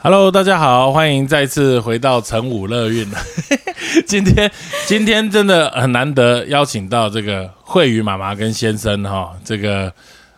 [0.00, 3.04] Hello，大家好，欢迎再次回到成武乐运。
[4.06, 4.48] 今天
[4.86, 9.92] 今天真的很难得邀请到这个惠宇妈妈跟先生哈，这个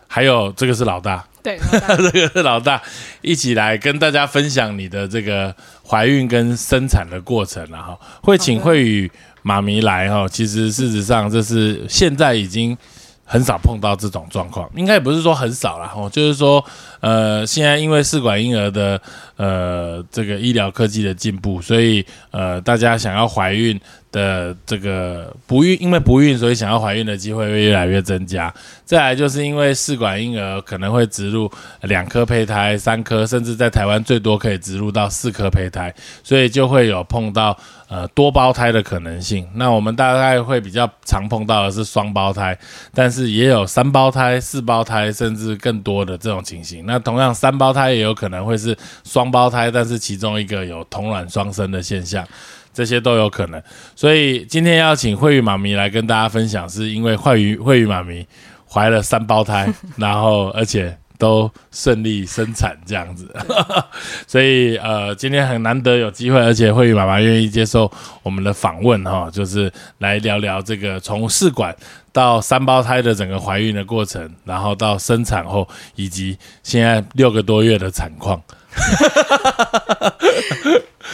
[0.07, 1.59] 还有这个是老大，对，
[2.11, 2.81] 这个是老大，
[3.21, 5.55] 一起来跟大家分享你的这个
[5.87, 9.11] 怀孕跟生产的过程然后会请慧宇
[9.43, 12.75] 妈咪来哈，其实事实上这是现在已经。
[13.23, 16.61] 很少碰到这种状况，应该也不是说很少啦，哦，就是说，
[17.01, 19.01] 呃，现在因为试管婴儿的
[19.35, 23.79] 呃这个医疗科技的进步，所以呃大家想要怀孕。
[24.11, 28.53] 的这个不孕，因为不孕，所以想要怀孕的机会会越来越增加。
[28.83, 31.49] 再来就是因为试管婴儿可能会植入
[31.83, 37.57] 两颗胚胎、三颗，甚至在台湾最多可以植入到四颗胚胎，所以就会有碰到
[37.87, 39.47] 呃多胞胎的可能性。
[39.55, 42.57] 那我们大概会比较常碰到的是双胞胎，
[42.93, 46.85] 但是也有三胞胎、四胞胎，甚至更多的这种情形。
[46.91, 52.27] 那同样三胞胎也有可能会是双胞胎，但是其中一个有同卵双生的现象。
[52.73, 53.61] 这些都有可能，
[53.97, 58.25] 所以今天要请慧宇妈咪来跟大家分享，是因为慧宇慧宇妈咪
[58.65, 59.67] 怀了三胞胎，
[59.97, 63.31] 然后而且都顺利生产这样子，
[64.25, 67.91] 所以呃今天很难得有机会，而且慧宇妈妈愿意接受
[68.23, 71.75] 我们的访问哈，就是来聊聊这个从试管
[72.11, 78.41] 到三胞胎的整个怀孕的过程，然后到生产后以及现在六个多月的产况。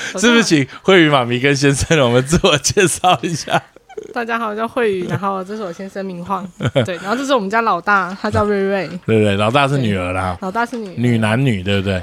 [0.17, 3.61] 是不是请慧宇妈咪跟先生，我们自我介绍一下？
[4.17, 6.43] 大家好，我叫慧宇， 然后这是我先生明晃，
[6.83, 12.01] 对，然后这是我们家老大，他叫瑞瑞，对对，老大是女儿啦，老大是女女男女，对不对？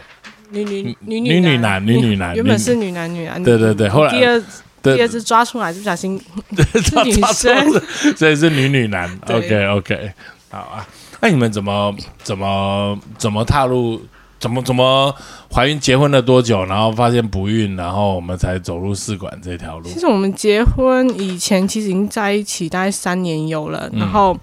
[0.51, 1.85] 女女女女女男。
[1.85, 4.41] 女女男，原本是女男女啊，对对对，后来第二
[4.81, 6.17] 第二次抓出来就不小心
[6.55, 7.83] 是女生，
[8.17, 10.13] 所以是女女男，OK OK，
[10.53, 10.87] 好啊，
[11.21, 11.93] 那你们怎么
[12.23, 14.01] 怎么怎么踏入？
[14.45, 15.11] 怎么怎么
[15.51, 19.89] 怀孕结婚了多久，然后发现不孕，然后我们才走入试管这条路。
[19.89, 24.39] 其实我们结婚以前其实已经在一起大概三年有了，然后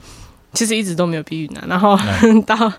[0.53, 1.61] 其实一直都没有避孕呢。
[1.67, 1.95] 然后
[2.47, 2.73] 到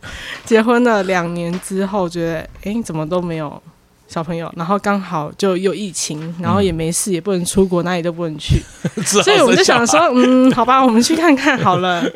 [0.45, 3.63] 结婚了两年之后，觉得哎怎么都没有
[4.09, 8.61] 小朋友，然后刚好就又疫情，然后也没事，也不能出国，哪里都不能去，
[9.07, 12.03] 所以我们就想说，嗯，好吧，我们去看看好了。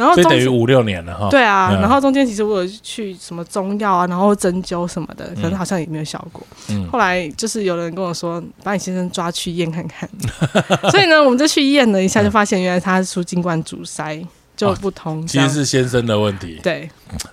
[0.00, 1.28] 然后所以等于五六年了哈。
[1.30, 6.42] 对啊，然后中间其实我有去什么中药啊，然后针灸什么的，可能好像也没有效果。
[6.70, 6.88] 嗯。
[6.90, 10.08] 后来就是有人跟我说，把你先生抓去验看看。
[10.90, 14.18] 所以呢，我们就去验了一下，就发现原来他是输精管阻塞
[14.56, 15.26] 就不通。
[15.26, 16.58] 其实是先生的问题。
[16.62, 16.88] 对。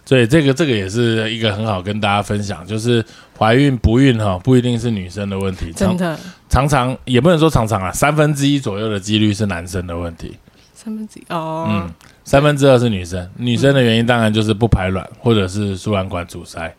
[0.05, 3.03] 所以这个这个也是一个很好跟大家分享，就是
[3.37, 5.71] 怀孕不孕哈，不一定是女生的问题。
[5.71, 6.19] 真的。
[6.49, 10.35] 常常也不能说常常啊，三分之一左右的几率是男生的问题。
[10.73, 11.67] 三分之一哦。
[11.69, 11.89] 嗯。
[12.27, 16.75] 三分之二是女生，女生的原因当然就是不排卵或者是输卵管阻塞。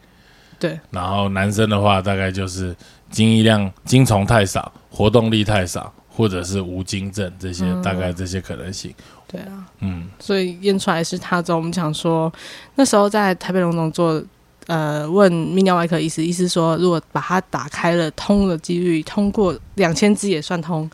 [0.59, 2.76] 对，然后男生的话大概就是
[3.09, 8.94] 精液量、精虫太少、活动力太少，或者是无精症这些，大概这些可能性。
[9.26, 12.31] 对啊，嗯，所以验出来是他之后，我们想说
[12.75, 14.22] 那时候在台北龙总做，
[14.66, 20.91] 呃，问泌尿外科医师，医师说如果把它打开了，通的几率通过两千只也算通，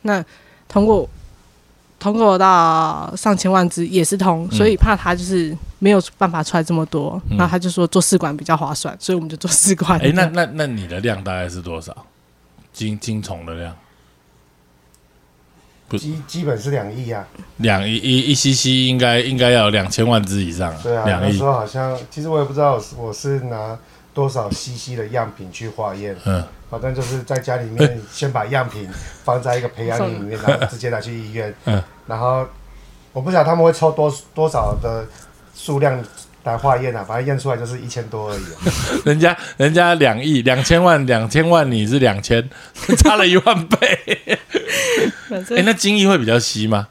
[0.00, 0.24] 那
[0.66, 1.06] 通过。
[1.98, 9.98] 通过到上千万只也是通，所以怕他就是没有办法出来这么多，那他就说做试管比较划算，所以我们就做试管。
[10.00, 12.06] 哎，那那那你的量大概是多少？
[12.72, 13.76] 金金虫的量？
[15.96, 17.26] 基基本是两亿啊，
[17.56, 20.72] 两亿一一 cc 应该应该要两千万只以上。
[20.82, 23.76] 对啊，那时候好像其实我也不知道我是拿
[24.12, 26.14] 多少 cc 的样品去化验。
[26.26, 26.44] 嗯。
[26.70, 28.88] 反正就是在家里面先把样品
[29.24, 31.54] 放在一个培养皿里面， 然后直接拿去医院。
[31.64, 31.82] 嗯。
[32.06, 32.46] 然后
[33.12, 35.06] 我不晓得他们会抽多多少的
[35.54, 36.02] 数量
[36.44, 38.42] 来化验啊，反正验出来就是一千多而已。
[39.04, 42.48] 人家人家两亿两千万两千万，你是两千，
[42.98, 44.38] 差了一万倍。
[45.30, 46.88] 哎，那精液会比较稀吗？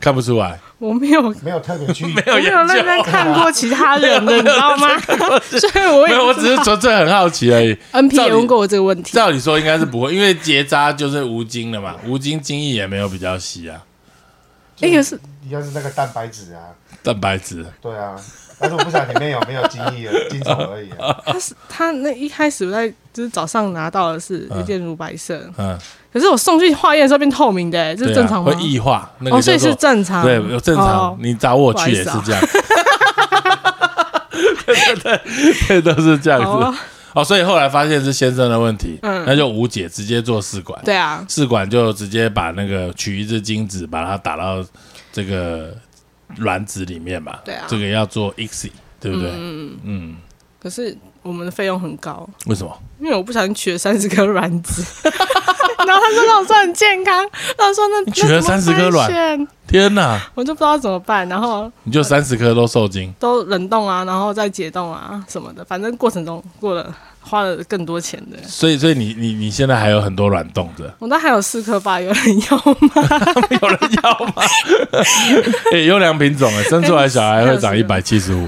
[0.00, 4.88] 看不出来，我没有没有特别去， 没有没有认真看过其他人的， 你知道吗？
[5.46, 7.78] 所以我没有，我只是纯粹很好奇而已。
[7.92, 13.80] N P 也问过我这个问题，照理说应该是不会，因为结扎就是无精的嘛，无精精液也没有比较稀啊。
[14.80, 16.74] 一个是，应该是那个蛋白质啊，
[17.04, 18.16] 蛋白质，对啊。
[18.58, 20.88] 但是我不晓得里面有没有精液、精虫而已。
[21.24, 25.78] 他是他那一开始在就是早上拿到的是一件乳白色，嗯，
[26.12, 28.50] 可是我送去化验的时候变透明的，这是正常吗？
[28.50, 31.16] 会异化，那个所以是正常，对，有正常。
[31.20, 32.42] 你找我去也是这样，
[34.66, 35.20] 对对 对，
[35.68, 36.80] 对都是这样子。
[37.14, 40.80] 哦，所以后来发现是先生的问题，嗯，那就无解，直接做试管。
[40.84, 44.64] 对啊，试管就直接把那个取一只精子，把它打到
[45.12, 45.74] 这个。
[46.38, 49.28] 卵子里面嘛，对啊，这个要做 ICSI，对不对？
[49.34, 50.16] 嗯嗯
[50.58, 52.78] 可是我们的费用很高，为什么？
[53.00, 54.82] 因为我不小心取了三十颗卵子，
[55.86, 60.20] 然后他说那我说很健康，他说那取了三十颗卵，天哪！
[60.34, 66.94] 我就不知道怎么办，然后你就三十颗都受精，都冷冻啊，然后再解冻啊什么的，反正过程中过了。
[67.22, 73.08] 花了更多钱的，所以所以你你你现在还有很多卵冻的，我那还有四颗吧，有人要吗？
[73.62, 74.42] 有人要吗？
[75.72, 78.46] 哎，优良品种哎，生出来小孩会长 一百七十五，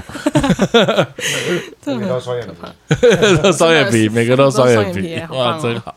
[1.85, 5.95] 每个都双眼皮，双眼皮，每个都双眼皮，哇，真好。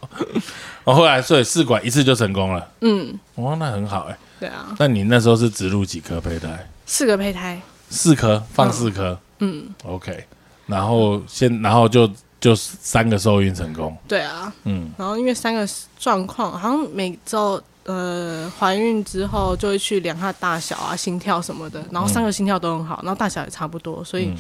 [0.85, 4.75] 我后来所以试管一次就成功了，嗯，哇，那很好哎，对啊。
[4.79, 6.67] 那你那时候是植入几颗胚胎？
[6.87, 7.61] 四个胚胎，
[7.91, 10.25] 四颗放四颗，嗯，OK，
[10.67, 12.11] 然后先然后就。
[12.40, 15.69] 就是三个受孕成功，对啊，嗯，然后因为三个
[15.99, 24.32] 状况，好像每周呃怀孕之后就会去量她大小啊、心跳什么的，然后三个心跳都很好，然后大小也差不多，所以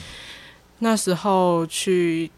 [0.78, 2.30] 那时候去。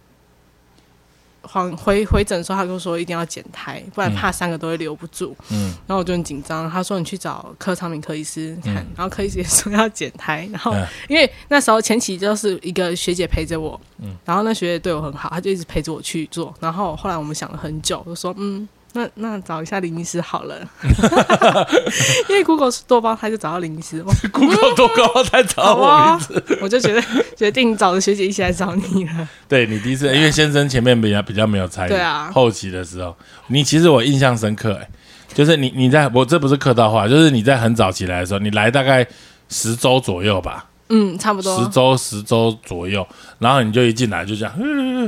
[1.51, 5.37] 回回回诊的时候，他跟我说一定要减胎，不然怕三个都会留不住。
[5.51, 6.71] 嗯，然后我就很紧张。
[6.71, 10.49] 他说你去找柯长敏科医师看，然后科医师也说要减胎。
[10.53, 10.75] 然后
[11.09, 16.55] 因为那时候前期就是一个学姐陪着我，嗯，然后那学姐对我很好，她就一直陪着我去做。
[16.61, 18.69] 然后后来我们想了很久，就说嗯。
[18.93, 20.57] 那那找一下林医师好了，
[22.29, 24.03] 因为 Google 是多胞胎就找到林医师
[24.33, 27.03] ，Google 多胞胎找我名字， 我就觉得
[27.37, 29.29] 决定找着学姐一起来找你了。
[29.49, 33.17] 对你第一次，因为先生前面比较比较没有参与，对啊，后期的时候，
[33.49, 34.89] 你其实我印象深刻，哎，
[35.33, 39.07] 就是你你在我这不是客套话，就是你在很早起来的时候，你来大概
[39.49, 40.67] 十周左右吧。
[40.91, 43.07] 嗯，差不多十周十周左右，
[43.39, 44.53] 然后你就一进来就这样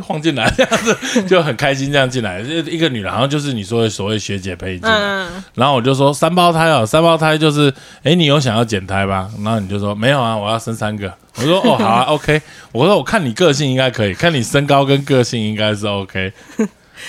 [0.00, 9.31] 晃进来， 这样子就很开心，这样进来，一个女的好像就是你说的所谓学姐陪进来，然后我就说三胞胎哦，三胞胎就是，哎，你有想要减胎吗？
[9.44, 11.12] 然后你就说没有啊，我要生三个。
[11.37, 12.40] 我说哦好啊，OK。
[12.73, 16.32] 我说我看你个性应该可以，看你身高跟个性应该是 OK。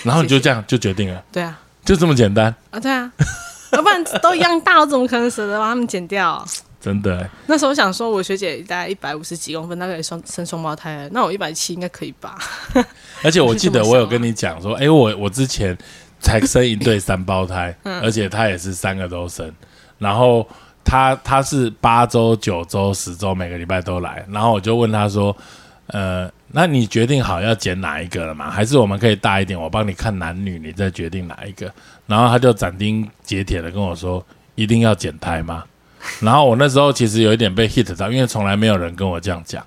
[0.03, 3.11] 然后你就这样就决定了，对啊，就这么简单啊，对啊，
[3.73, 6.43] 要不然都一样大，我怎么可能舍得把他们剪掉？
[6.83, 12.37] 真的，那时候想说，我学姐大概一百五十几公分，大概双生双胞胎，那我一百七应该可以吧？
[13.23, 15.77] 而且我 记得我有跟你讲说，哎，我我之前
[16.19, 19.49] 才生一对三胞胎， 而且他也是三个都生，
[19.97, 20.45] 然后
[20.83, 25.33] 他他是八周、九周、十周，每个礼拜都来，然后我就问他说，
[25.87, 28.51] 呃，那你决定好要剪哪一个了吗？
[28.51, 31.73] 还是我们可以大一点，我帮你看男女，你再决定哪一个？
[32.07, 34.21] 然后他就斩钉截铁的跟我说，
[34.55, 35.63] 一定要剪胎吗？
[36.21, 39.65] 然后我那时候其实有一点被 hit 到，因为从来没有人跟我这样讲，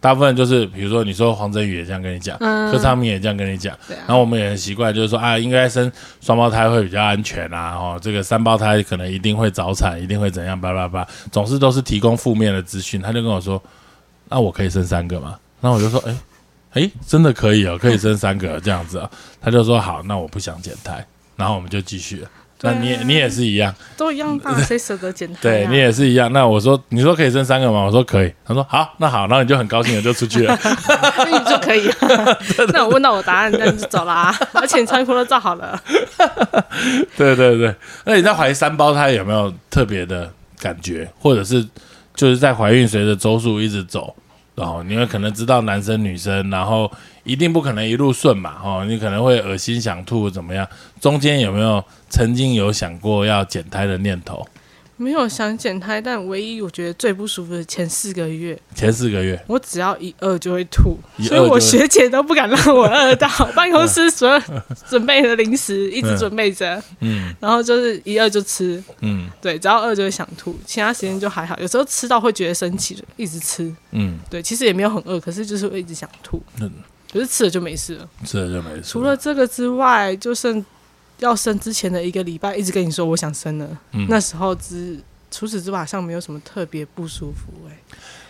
[0.00, 5.90] 大部分就是比如说你说黄振宇也这样跟你讲，柯昌明也这样跟你讲，然后我们也很习惯，就是说啊，应该生
[6.20, 13.00] 双胞胎会比较安全啊，哦，这个三胞胎可能一定会早产，一定会怎样，叭叭叭，总是都是提供负面的资讯。
[13.00, 13.62] 他就跟我说，
[14.28, 15.38] 那我可以生三个吗？
[15.60, 16.16] 然后我就说，哎
[16.72, 19.10] 哎，真的可以哦，可以生三个这样子啊。
[19.40, 21.06] 他就说好，那我不想减胎，
[21.36, 22.28] 然后我们就继续了。
[22.62, 25.38] 那你你也是一样，都一样大，谁舍得减胎？
[25.42, 26.32] 对你也是一样。
[26.32, 27.84] 那我说，你说可以生三个吗？
[27.84, 28.32] 我说可以。
[28.44, 30.58] 他说好，那好，然后你就很高兴的就出去了，
[31.18, 31.90] 那你就可以。
[32.72, 34.34] 那我问到我答案，那你就走啦。
[34.54, 35.78] 而且穿衣服都照好了。
[37.18, 37.74] 对对对。
[38.04, 41.66] 那你在怀三胞胎有没有特别的感觉，或者是
[42.14, 44.14] 就是在怀孕随着周数一直走，
[44.54, 46.90] 然后你会可能知道男生女生，然后。
[47.24, 50.66] 一定不可能一路顺嘛，哦，你可能会恶心想吐怎么样？
[51.00, 54.46] 中间有没有曾经有想过要减胎的念头？
[54.96, 58.56] 没有想减胎，但唯一我觉得最不舒服的前四个月。
[58.76, 63.28] 前四个月，我只要一饿就会吐，所以我学姐都不敢让我饿到。
[63.56, 64.40] 办公室所有
[64.88, 71.58] 准备的零食一直准备着，嗯，然后就是一饿就吃，嗯，对，只要饿就会想吐，其他时间就还好。
[71.58, 76.70] 有时候吃到会觉得生气，一直吃，嗯，对，其实也没有很饿，可是就是会一直想吐，嗯。
[77.14, 78.82] 可是吃了就没事了，吃了就没事。
[78.82, 80.62] 除了这个之外，就剩
[81.20, 83.68] 要生之前的一个礼拜，一直跟你说我想生了。
[84.08, 84.98] 那时候之
[85.30, 87.52] 除此之外，好像没有什么特别不舒服。
[87.70, 87.78] 哎，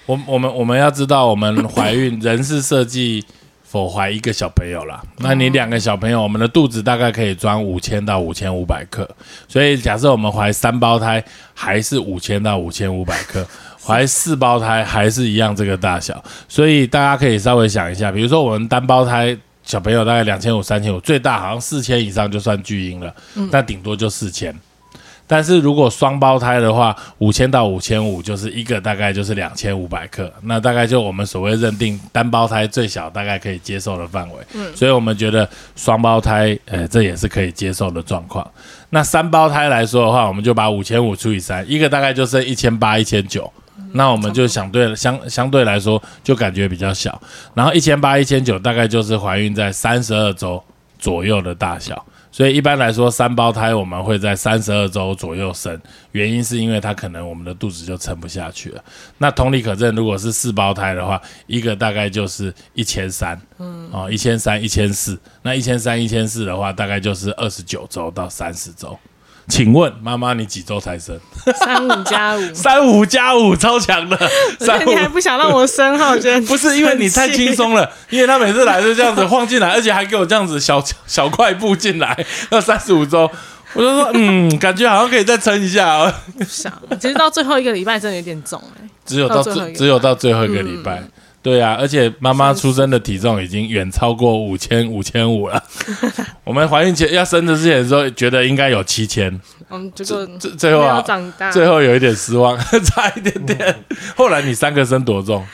[0.04, 3.24] 我我们我们要知道，我们怀孕人是设计
[3.62, 5.02] 否怀一个小朋友啦。
[5.16, 9.08] 那你两个小朋友，我们的肚子大概可以装五千到五千五百克。
[9.48, 11.24] 所以假设我们怀三胞胎，
[11.54, 13.46] 还是五千到五千五百克。
[13.84, 23.14] 怀四胞胎还是一样这个大小，所以大家可以稍微想一下，比如说我们单胞胎小朋友大概两千五、三千五，最大好像四千以上就算巨婴了，
[23.50, 24.54] 那顶多就四千。
[25.26, 34.36] 但是如果双胞胎的话，五千到五千五就是一个大概就是两千五百克，那大概就我们所谓认定单胞胎最小大概可以接受的范围。
[34.52, 38.46] 嗯，所以我们觉得双胞胎，呃，这也是可以接受的状况。
[38.90, 43.50] 那三胞胎来说的话，我们就把五千五除以三，一个大概就剩一千八、一千九。
[43.94, 47.20] 那我们就相对相相对来说就感觉比较小。
[47.54, 50.62] 然后一千八、一千九大概就是怀孕在三十二周
[50.98, 52.04] 左右的大小。
[52.32, 58.82] 所以一般来说，三胞胎我们会在三十二周左右生，原因是因为它可能我们的肚子就撑不下去了。
[59.18, 68.98] 那同理可证，如果是四胞胎的话，一个大概就是一千三，嗯，哦，一千三、一千四，那一千三、一千四的话，大概就是二十九周到三十周。
[69.48, 71.18] 请问妈妈，你几周才生？
[71.54, 74.18] 三五加五， 三五加五，超强的。
[74.58, 76.10] 三你还不想让我生哈？
[76.10, 77.88] 我觉得不是，因为你太轻松了。
[78.08, 82.26] 因为他每次来就这样子晃进来，而且还给我这样子小小快步进来。
[82.50, 83.30] 那三十五周，
[83.74, 86.10] 我就说，嗯，感觉好像可以再撑一下。
[86.38, 88.88] 不想，其实到最后一个礼拜真的有点重哎。
[89.04, 91.02] 只有到最，只有到最后一个礼拜。
[91.44, 95.62] 对啊，而且妈妈出生的体重已经远超过五千五千五了。
[96.42, 99.38] 我们怀孕前要生的之前的时候，觉得应该有七千。
[99.68, 103.84] 嗯，这个最最后啊，长大，最后有一点失望， 差一点点。
[104.16, 105.46] 后来你三个生多重？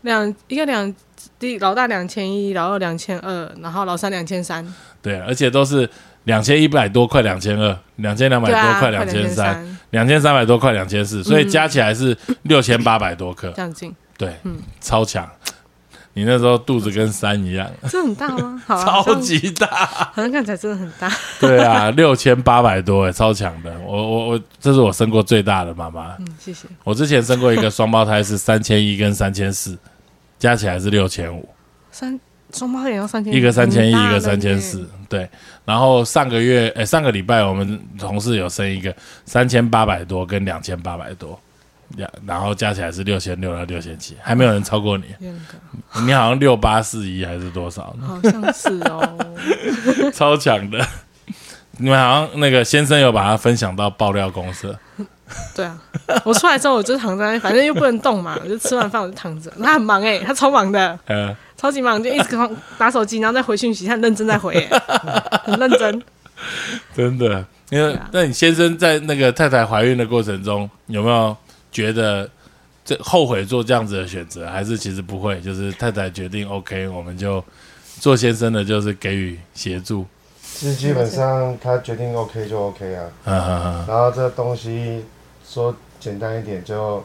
[0.00, 0.94] 两一个两，
[1.38, 4.66] 第老大两千一，老二两千二，然后老三两千三。
[5.02, 5.86] 对，而且都是
[6.24, 13.50] 两千一百多，快两千二，两千两百多，快两千三，两千三百多，快两千四，所以加起来是六千八百多克。
[13.50, 13.94] 将近。
[14.16, 15.28] 对，嗯，超强。
[16.16, 18.62] 你那时候肚子跟山一样，这很大吗？
[18.68, 21.10] 超级大，好像看起来真的很大。
[21.40, 23.76] 对啊，六千八百多，哎，超强的。
[23.80, 26.14] 我我我，这是我生过最大的妈妈。
[26.20, 26.68] 嗯，谢谢。
[26.84, 29.76] 我之前生过一个双胞胎，是三千一跟三千四，
[30.38, 31.48] 加起来是六千五。
[31.90, 32.20] 三
[32.52, 34.88] 双胞胎也要三千，一个三千一，一个三千四。
[35.08, 35.28] 对，
[35.64, 38.94] 然后上个月，哎，上个礼拜我们同事有生一个
[39.24, 41.36] 三千八百多跟两千八百多。
[42.26, 45.04] 然后加起来是六千六到六千七，还没有人超过你。
[46.04, 47.94] 你好像六八四一还是多少？
[48.00, 49.18] 好像是哦，
[50.12, 50.84] 超强的。
[51.78, 54.78] 你们好像那个先生有把它分享到爆料公社。
[55.56, 55.76] 对啊，
[56.24, 59.50] 我出来之后我就躺在，反正又不能动嘛， 我就吃完饭我就躺着。
[59.62, 62.38] 他很忙哎，他超忙的，嗯，超级忙，就一直
[62.78, 64.68] 打手机，然后再回讯息，他很认真在回，
[65.44, 66.02] 很认真。
[66.94, 71.36] 真的，因为那你先生在那个太太怀孕的过程中有没有？
[71.74, 72.30] 觉得
[72.84, 77.42] 这后悔做这样子的选择，还是其实不会，就是太太决定 OK，我们就
[77.98, 80.06] 做先生的，就是给予协助。
[80.40, 83.04] 其实基本上他决定 OK 就 OK 啊。
[83.24, 83.86] 嗯嗯嗯。
[83.88, 85.04] 然后这东西
[85.44, 87.04] 说简单一点，就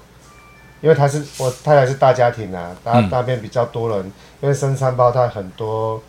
[0.81, 4.05] 因为他是我太太是大家庭啊，大大便比较多人，
[4.41, 5.99] 因为生三胞胎很多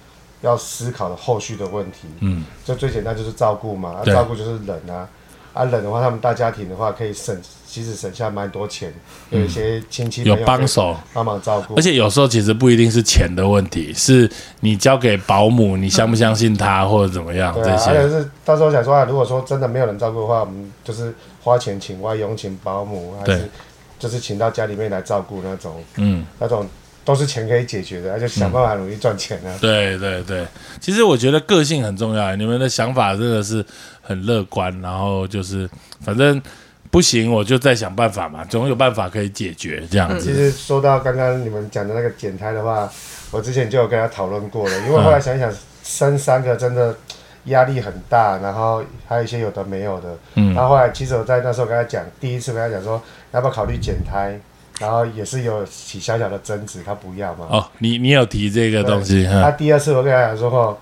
[0.42, 2.08] 要思考的后续的问题。
[2.20, 2.44] 嗯。
[2.62, 5.08] 就最简单就是照顾嘛，照顾就是人啊。
[5.52, 8.92] 啊，冷的话，他们大家庭的话可以省，其实省下蛮多钱。
[9.30, 14.30] 有一些亲戚有帮手帮忙照顾，而且有时候其实不一定是钱的问题，是
[14.60, 17.90] 你交给保姆，你相不相信他或者怎么样这些。
[17.90, 23.48] 而且是到时候想说啊，如果说真的没有人照顾的话，我们就是花钱请外佣、请保姆，还是
[23.98, 26.66] 就是请到家里面来照顾那种，嗯，那种。
[27.02, 29.56] 都是钱可以解决的，而且想办法努力赚钱啊！
[29.58, 30.46] 对对对，
[30.78, 32.36] 其实我觉得个性很重要。
[32.36, 33.64] 你们的想法真的是
[34.10, 36.42] 很乐观，然后就是反正
[36.90, 40.26] 不行，我就再想办法嘛，总有办法可以解决这样子。
[40.26, 42.90] 其实说到刚刚你们讲的那个减胎的话，
[43.30, 45.48] 我之前就有跟他讨论过了，因为后来想一想，
[45.84, 46.92] 生三个真的
[47.44, 50.18] 压力很大，然后还有一些有的没有的。
[50.34, 50.52] 嗯。
[50.54, 53.00] 然后后来其实我在那时候跟他讲，第一次跟他讲说，
[53.30, 54.36] 要不要考虑减胎？
[54.80, 57.46] 然后也是有起小小的争执，他不要嘛。
[57.50, 59.26] 哦，你你有提这个东西。
[59.26, 60.76] 他第二次我跟他讲说，哦，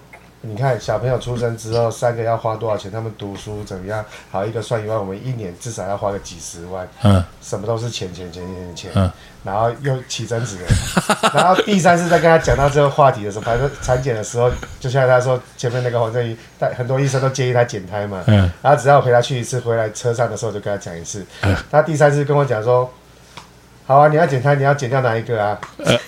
[0.49, 2.91] 你看小朋友出生之后，三个要花多少钱？
[2.91, 4.03] 他们读书怎么样？
[4.31, 6.89] 好一个算一万，我们一年至少要花个几十万。
[7.03, 7.23] 嗯。
[7.43, 8.91] 什么都是钱钱钱钱钱。
[8.95, 9.11] 嗯。
[9.45, 10.67] 然后又起争执了。
[11.35, 14.51] 然后第三次再跟他讲到这个话题的时候，反正产检的时候，
[14.81, 18.25] 就像他说前面那个黄正宇，但很多医生都建议他减胎嘛。
[18.27, 18.51] 嗯。
[18.63, 21.25] 然后只要我陪他去一次，回来车上的时候就跟他讲一次。
[21.43, 21.55] 嗯。
[21.71, 22.91] 他第三次跟我讲说。
[23.87, 25.59] 好啊，你要剪胎，你要减掉哪一个啊？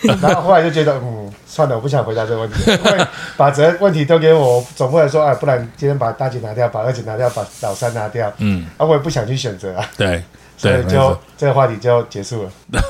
[0.03, 1.20] 然后后来就觉得，嗯，
[1.51, 2.71] 算了，我不想回答这个问题，
[3.37, 9.85] 把责任问题都给我，总不能说，啊，不然今天把大姐拿掉，把二姐拿掉，把老三拿掉，嗯，啊，我也不想去选择啊。
[9.97, 10.23] 对，
[10.57, 12.51] 所以就这个话题就结束了。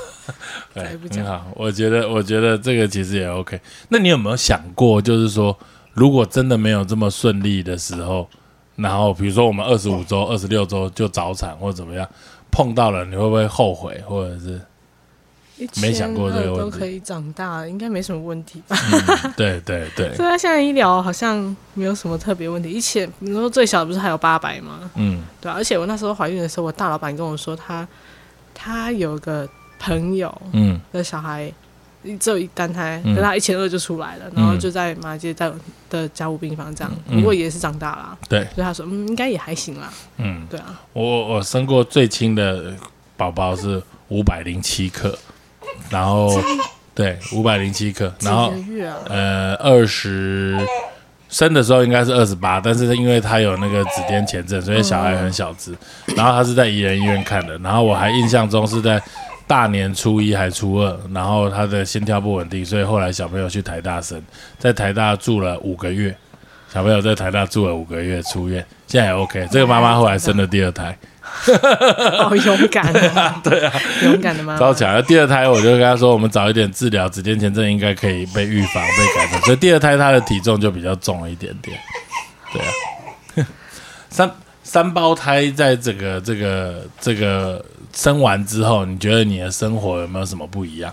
[0.74, 3.58] 对，很好，我觉得，我觉得这个其实也 OK。
[3.88, 5.56] 那你有没有想过，就是说，
[5.94, 8.28] 如果真的没有这么顺利的时候，
[8.76, 12.06] 然后比如说我们二十五周、二十六周就早产或者怎么样，
[12.50, 14.60] 碰到了，你会不会后悔，或者是？
[15.80, 18.76] 没想过这个都可以长大，应该没什么问题吧？
[19.36, 20.14] 对对对。
[20.16, 22.70] 所以他现在医疗好像没有什么特别问题。
[22.70, 24.90] 以前你说最小不是还有八百吗？
[24.94, 27.86] 嗯，对而且我那时候怀孕的时候，我大老板跟我说，他
[28.54, 29.48] 他有个
[29.78, 31.52] 朋友，嗯，的小孩
[32.18, 35.50] 只有一单胎，跟他一千二就出来了，然后就在马街在
[35.88, 38.18] 的家务病房这样，不过也是长大了。
[38.28, 39.92] 对，所以他说，嗯，应该也还行啦。
[40.16, 40.80] 嗯，对啊。
[40.92, 42.74] 我我生过最轻的
[43.16, 43.82] 宝宝是。
[44.10, 45.16] 五百零七克，
[45.88, 46.40] 然后
[46.94, 48.52] 对五百零七克，然后？
[49.08, 50.58] 呃二十
[51.28, 55.72] 生的时候应该是二十八，但是因为他有那个子痫前症，所以小孩很小只。
[56.16, 59.00] 然后他是在宜人医院看的，然后我还印象中是在
[59.46, 64.20] 大年初一还初二，然后他的心跳不稳定，所以后来小朋友去台大生，
[64.58, 66.14] 在台大住了五个月。
[66.72, 69.48] 小朋友在台大住了五个月，出院，现在也 OK。
[69.50, 70.96] 这个妈妈后来生了第二胎，
[72.18, 72.84] 好勇敢
[73.14, 73.40] 啊！
[73.44, 73.72] 对啊，
[74.02, 74.58] 勇敢的妈妈。
[74.58, 75.02] 超强！
[75.04, 79.40] 第二胎我就跟他说，我们早一点治疗子痫前症，应该可以被预防、被改善。
[79.46, 81.78] 所以第二胎他的体重就比较重了一点点。
[82.52, 83.46] 对啊，
[84.10, 84.30] 三
[84.62, 90.92] 三胞胎在这个这个这个生完之后，你觉得你的生活有没有什么不一样？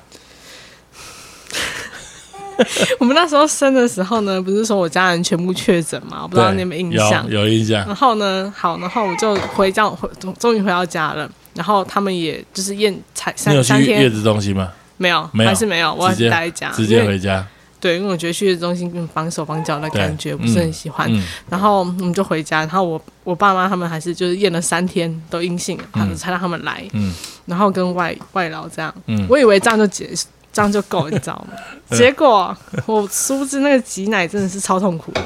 [2.99, 6.19] 我们那时候生的时候呢，不是说我家人全部确诊吗？
[6.23, 7.25] 我不知道你有没有印象？
[7.29, 7.85] 有有印象。
[7.85, 11.29] 然后呢，好，然后我就回家，回终终于回到家了。
[11.53, 14.71] 然后他们也就是验才三三天月子中心吗？
[14.97, 15.93] 没有，没有，还是没有。
[15.93, 17.45] 我待在家，直接回家。
[17.79, 21.07] 对，因为我觉得去中心跟绑手绑脚的感觉不是很喜欢。
[21.47, 25.79] 然后我们就回家，然后我我爸妈他们还是就是验了三天都阴性，
[26.15, 26.83] 才让他们来。
[26.93, 27.13] 嗯。
[27.45, 30.27] 然后跟外外劳这样，嗯，我以为这样就结束。
[30.57, 31.55] 这样就够， 你知道吗？
[31.95, 35.21] 结果我殊不知那个挤奶真的是超痛苦的。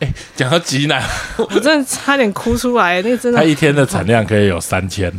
[0.00, 1.04] 哎，讲到挤奶，
[1.36, 3.02] 我真的差点哭出来。
[3.02, 5.12] 那个真的，他一天的产量可以有三千，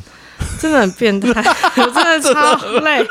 [0.59, 1.29] 真的很变态，
[1.77, 3.07] 我真的超累。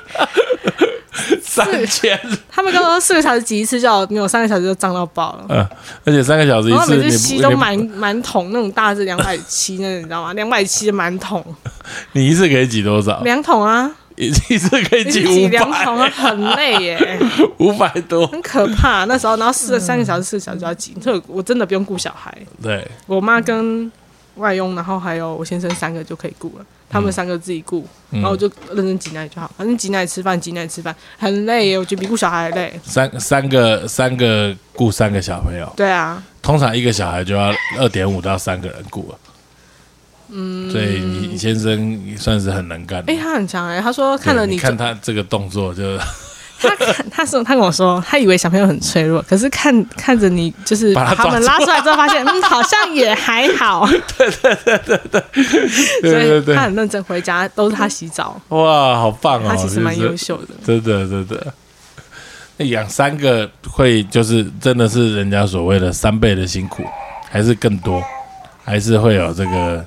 [1.40, 2.19] 三千，
[2.50, 5.47] 他们刚刚四个小时挤一次，就没有三个小时就胀到爆了。
[5.49, 5.69] 嗯，
[6.04, 10.33] 而且三个小时一次，每次吸都满满桶那种大致两百七，那你知道吗？
[10.33, 11.45] 两百七的满桶。
[12.12, 13.21] 你一次可以挤多少？
[13.21, 13.88] 两桶啊。
[14.28, 17.20] 一次可以挤五百，很累耶，
[17.58, 19.04] 五百多，很可怕。
[19.04, 22.36] 那时候，然后试了三个小时，四个小时就要挤，这我真的不用顾小孩。
[22.62, 23.90] 对，我妈跟
[24.36, 29.50] 外佣，然后还有我先生三个就可以顾了，他们三个自己顾，然后我就认真挤奶就好。
[29.56, 32.78] 反正挤奶吃饭，挤奶吃饭很累耶，我觉得比顾小孩还累。
[32.82, 39.18] 三三个三个顾三个小朋友，对啊，通常一个小孩就要二点五到三个人顾了。
[40.32, 43.02] 嗯，所以你先生算是很能干。
[43.06, 45.99] 哎，他很强哎，他说看了你看他这个动作就，
[46.60, 46.76] 他
[47.10, 53.86] 他说他跟我说，他以为小朋友很脆弱，可是看看着你就是把他们拉出来之后，发现 嗯好像也还好。
[54.19, 55.00] 对对对对
[56.02, 58.40] 对，所以他很认真，回家都是他洗澡。
[58.49, 59.47] 哇，好棒哦！
[59.49, 61.54] 他其实蛮优秀的，真的真的。
[62.58, 66.84] 那养三个会就是真的是人家所谓的三倍的辛苦，
[67.30, 68.02] 还是更多，
[68.62, 69.84] 还是会有这个。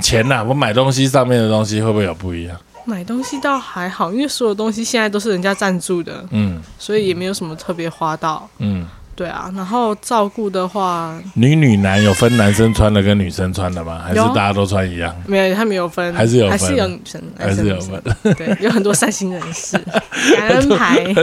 [0.00, 2.56] 钱呐，我买东西上面的东西会不会有不一样？
[2.86, 9.50] 买东西倒还好，因为所有东西现在都是人家赞助的，嗯，所以也没有什么特别花到，嗯，对啊。
[9.56, 14.02] 然后照顾的话，女女男有分男生穿的跟女生穿的吗？
[14.04, 15.16] 还是大家都穿一样？
[15.26, 18.02] 没有，他没有分，还是有，还是有女生，还是有分。
[18.36, 19.78] 对，有很多善心人士，
[20.36, 21.14] 感恩牌，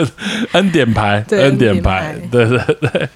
[0.54, 3.10] 恩典牌，恩典牌，对对对，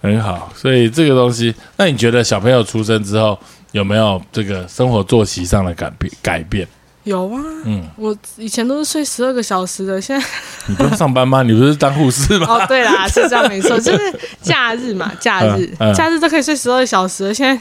[0.00, 0.50] 很好。
[0.56, 3.38] 所以这个东西，那你觉得小朋友出生之后？
[3.72, 6.12] 有没有这个生活作息上的改变？
[6.22, 6.66] 改变？
[7.04, 10.24] 有啊，嗯，我以前都是睡十二个小时的，现在
[10.68, 11.42] 你不用上班吗？
[11.42, 12.46] 你不是当护士吗？
[12.48, 17.60] 哦，对啦，是这样没错， 就是假日嘛，假日假日都可以睡十二小时，现在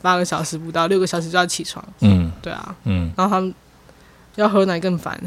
[0.00, 3.54] 八个小时不到，六个小时就要起床，嗯，对啊，嗯，然后他们
[4.36, 5.20] 要喝奶更烦，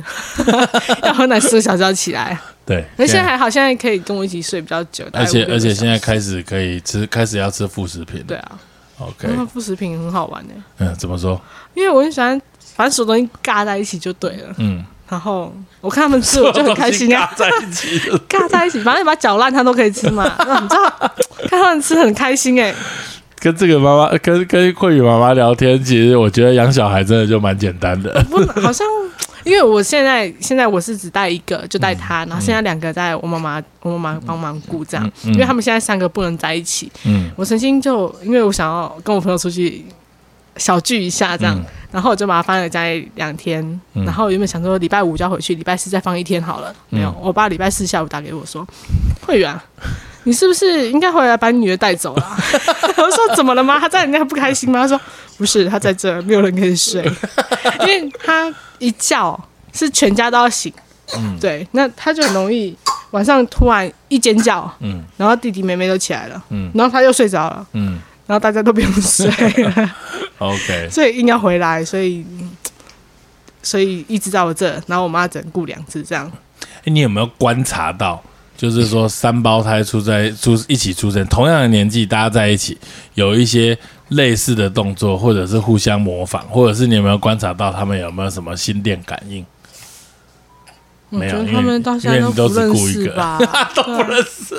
[1.04, 8.60] 要喝奶四个小时要起来，对，那现在还好，现在可以跟我一起睡比较久，而且而且现在开始可以吃，开始要吃副食品，对啊。
[9.02, 10.54] OK，那副食品很好玩呢。
[10.78, 11.40] 嗯，怎么说？
[11.74, 12.40] 因为我很喜欢，
[12.76, 14.54] 反正所有东西尬在一起就对了。
[14.58, 17.10] 嗯，然后我看他们吃，我就很 开心。
[17.10, 20.24] 尬在一起， 尬在一起，反正你把搅烂，它都可以吃嘛。
[20.62, 20.90] 你知道，
[21.50, 22.74] 看他们吃很开心哎。
[23.40, 28.24] 跟这个妈妈，跟跟慧宇妈妈聊天，其实我觉得养小孩真的就蛮简单的。
[28.30, 28.86] 不，好像。
[29.44, 36.92] 因为我现在现在我是只带一个，就带他，然后现在两个在我妈妈我妈妈帮忙顾这样，因为他们现在三个不能在一起。
[37.06, 39.84] 嗯，我曾经就因为我想要跟我朋友出去
[40.58, 41.60] 小聚一下这样，
[41.92, 46.74] 然后我就把它放在家里两天，然后原本想说礼拜五就要回去，礼拜四再放一天好了。
[46.90, 48.68] 没有，我爸礼拜四下午打给我说，
[49.26, 49.60] 会员，
[50.24, 52.38] 你是不是应该回来把你女儿带走了？
[52.98, 53.80] 我说怎么了吗？
[53.80, 54.82] 他在人家不开心吗？
[54.82, 55.00] 他说
[55.38, 57.04] 不是，他在这没有人可以睡，
[57.82, 58.54] 因为他。
[58.82, 59.39] 一叫
[59.72, 60.74] 是全家都要醒，
[61.15, 62.76] 嗯，对，那他就很容易
[63.12, 69.28] 晚上突然一尖叫，嗯，然后弟弟妹妹都起来了，嗯，然后他又睡着了，嗯，然后大家都不用睡
[69.63, 69.96] 了，
[70.39, 72.26] OK， 所以硬要回来，所以
[73.62, 76.30] 所以一直在我这，然后我妈整顾两次这样。
[76.80, 78.22] 哎，你有没有观察到，
[78.58, 82.78] 就是说三胞胎出在出一起出生，同样的年纪，大家在一起
[83.13, 83.78] 有一些。
[84.12, 89.45] 类似的动作，或者是互相模仿，或者是你有没有观察到他们有没有什么心电感应？
[91.10, 93.38] 没有，他们到现在都不认识吧？
[93.76, 94.56] 都不认识，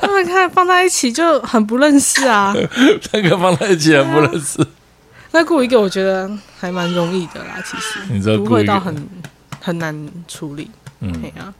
[0.00, 2.54] 他们看放在一起就很不认识啊。
[3.12, 4.62] 那个放在一起很不认识。
[5.30, 9.08] 那雇一个我觉得还蛮容易的啦，其实你说不雇一个会到很
[9.60, 10.70] 很难处理。
[11.00, 11.52] 嗯对啊，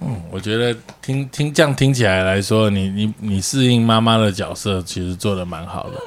[0.00, 5.98] 嗯，我觉得听听这样听起来来说，你你你适应妈妈的角色，其实做的蛮好的。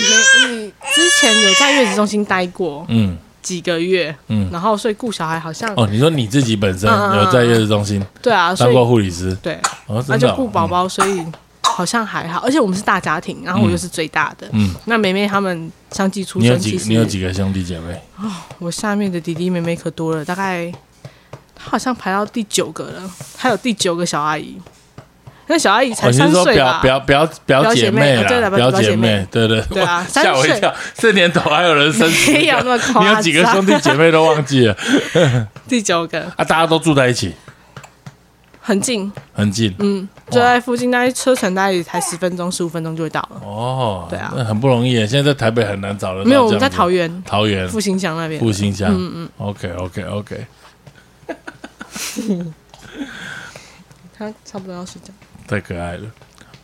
[0.00, 4.50] 没你之前有在月子中心待过嗯几个月，嗯。
[4.50, 9.36] 然后所以顾小孩好像哦，你说你自己本身有在月子中心对啊，所当过护理师？
[9.42, 11.24] 对，哦，那就顾宝宝，所以
[11.62, 12.40] 好像还好。
[12.40, 14.48] 而且我们是大家庭，然后我又是最大的。
[14.52, 17.92] 嗯，那妹妹他们相继出生，你有几其实你有几个兄弟姐妹？
[18.16, 20.72] 哦我下面的弟弟妹妹可多了，大概
[21.64, 24.60] 他好像排到第九个了，还有第九个小阿姨。
[25.46, 26.80] 那小阿姨才三岁吧？
[26.82, 33.04] 表表表表表姐妹妹啦，表表姐姐妹妹，对对对啊哇吓我一跳，这年头还有人生四没有那么个，夸张。
[33.04, 34.76] 你有几个兄弟姐妹都忘记了
[35.68, 36.44] 第九个 啊？
[36.44, 37.34] 大家都住在一起，
[38.60, 43.40] 很近，很近嗯，就在附近，大概车程大概也才十分钟、十五分钟就会到了。
[43.44, 44.06] 哦。
[44.08, 45.06] 对啊那很不容易耶。
[45.06, 46.24] 现在在台北很难找得到。
[46.24, 48.40] 没有，我们在桃园，园桃园复兴乡那边。
[48.40, 48.88] 复兴乡。
[48.90, 50.46] 嗯嗯，OK OK OK，
[54.16, 55.12] 他差不多要睡觉。
[55.46, 56.02] 太可爱了。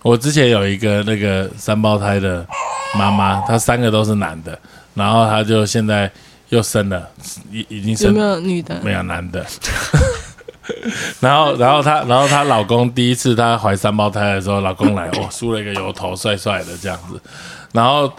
[0.02, 2.46] 我之前有一个那个三胞胎的
[2.96, 4.58] 妈妈，她三个都是男的，
[4.94, 6.10] 然后她就现在
[6.48, 7.06] 又生了，
[7.50, 8.80] 已已经生有没有女的？
[8.82, 9.44] 没有男的。
[11.20, 17.20] 然后，然后她，然后她老公第一次她怀三胞胎的时候，老公来，哇，梳了一个油头，帅帅的这样子。
[17.72, 18.10] 然后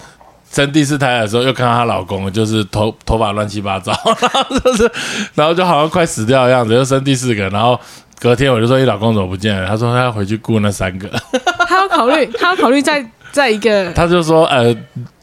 [0.52, 4.92] 生第四胎的时候，又看到她老公，就是头头发乱七八糟， 然后就是，
[5.34, 7.48] 然后就好像快死掉的样子，又生第四个。
[7.50, 7.80] 然后
[8.20, 11.10] 隔天我就说：“你老公怎么不见了？”他说：“他要回去顾那三个。
[11.68, 14.76] 他要考虑，他要考虑再再一个 ”他就说：“呃，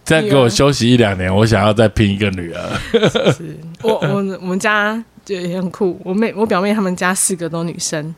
[0.03, 2.61] 再给我休息一两年，我想要再拼一个女儿。
[3.31, 8.14] 是我我我们家就也很酷，我妹我表妹她们家四个都女生，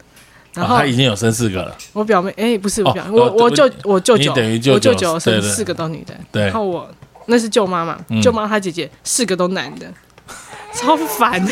[0.55, 4.33] 然哦”后他已经有生四个了，我表妹哎、不是我表妹，哦我我舅我舅舅
[4.73, 6.43] 我舅舅生四个都女的，对。
[6.45, 6.89] 然后我
[7.27, 9.87] 那是舅妈嘛嗯，舅妈她姐姐四个都男的，
[10.75, 11.47] 超烦。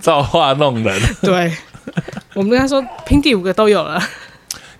[0.00, 1.00] 造化弄人。
[1.22, 1.52] 对，
[2.34, 4.00] 我们跟她说拼第五个都有了，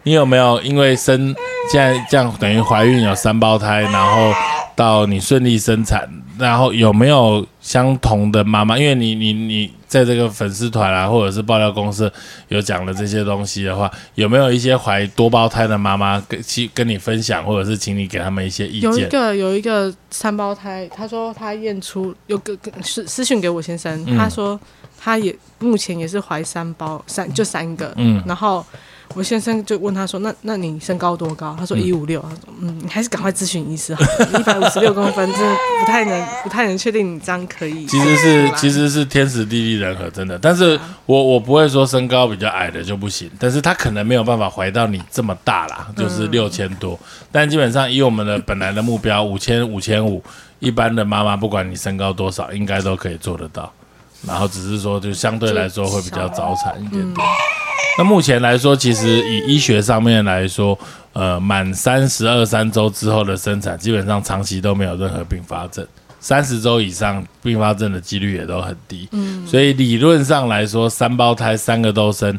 [0.04, 1.34] 你有没有因为生
[1.70, 4.32] 现在这样等于怀孕有三胞胎，然后
[4.76, 6.08] 到你顺利生产，
[6.42, 8.76] 然后有没有相同的妈妈？
[8.76, 12.12] 因为你你你在这个粉丝团啊，或者是爆料公司
[12.48, 19.04] 有讲了这些东西的话，有没有一些怀多胞胎的妈妈跟去跟你分享，或者是请你给他们一些意见有一？
[19.06, 24.58] 个有一个三胞胎，他说他验出有个个私私讯给我先生，嗯他说
[24.98, 28.64] 他也目前也是怀三胞三就三个，嗯然后
[29.14, 40.38] 我先生就问他说：“那那你身高多高？”他说：“一五六。”他说：“嗯，你还是赶快咨询医师好了， 一百五十六公分，真的不太能不太能确定你这样可以。”其实是其实实是天时地利人和，真的。
[40.38, 46.98] 但是我我不会说身高比较矮的就不行，但是他可能没有办法怀到你这么大啦，就是六千多。
[47.30, 50.22] 但基本上以我们的本来的目标 五千五千五，
[50.58, 53.72] 一般的妈妈不管你身高多少，应该都可以做得到。
[54.26, 57.26] 然后只是说，就相对来说会比较早产一点点。
[57.98, 60.78] 那目前来说，其实以医学上面来说，
[61.12, 65.86] 呃，满三十二三周之后的生产，基本上长期都没有任何并发症。
[66.18, 72.38] 三十周以上并发症的几率也都很低，嗯，所以理论上来说，三胞胎三个都生，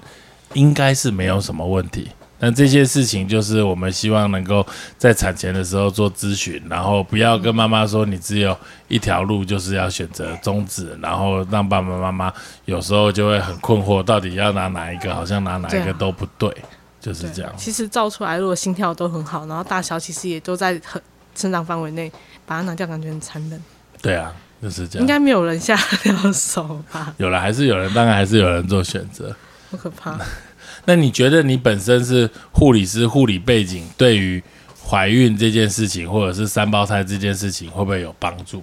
[0.54, 2.08] 应该是没有什么问题。
[2.44, 8.54] 但这些事情就是我们希望能够在产前的时候做咨询，然后不要跟妈妈说你只有
[8.90, 12.34] 一条路，就是要选择终止，然后让爸爸妈妈
[12.66, 16.54] 有时候就会很困惑，到底要拿哪一个，好像拿哪一个都不对，
[17.00, 17.50] 就是这样。
[17.56, 21.02] 其实照出来，如果心跳都很好，然后大小其实也都在很
[21.34, 22.12] 成长范围内，
[22.46, 23.58] 把它拿掉感觉很残忍。
[24.02, 25.02] 对啊，就是这样。
[25.02, 27.14] 应该没有人下得了手吧？
[27.16, 29.34] 有了，还是有人，当然还是有人做选择。
[29.72, 30.20] 好可怕。
[30.86, 34.44] 那你觉得你本身是护理师，护理背景，对于
[34.86, 38.62] 怀孕这件事情，或者是三胞胎这件事情，会不会有帮助？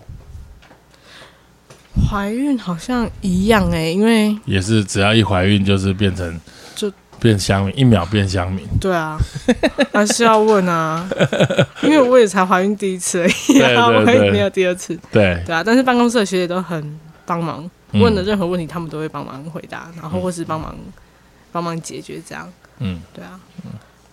[2.08, 6.40] 怀孕好像一样哎、因为也是只要一怀孕，就是变成
[6.74, 8.64] 就变乡民，一秒变乡民。
[8.80, 9.18] 对啊，
[9.92, 11.08] 还是要问啊，
[11.82, 15.62] 因为我也才怀孕第一次而已、对啊，对对我也没有第二次，对，对啊。
[15.64, 20.74] 但是办公室的学姐都很帮忙，嗯问的任何问题他们都会帮忙回答，然后或是帮忙
[21.52, 23.70] 帮忙解决这样，嗯，对啊，好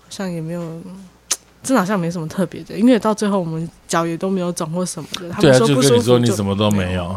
[0.09, 0.61] 像也没有。
[1.63, 5.29] 真的好像没什么特别的，因为到最后我们脚也都没有肿或什么的。
[5.29, 7.13] 他对啊，们说不舒服就跟你说你就什么都没没有。